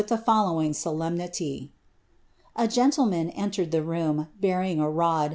[0.01, 1.69] Ui the following solemnity
[2.55, 5.29] :"—"A gentleman entered the room, hesrin^ a rod.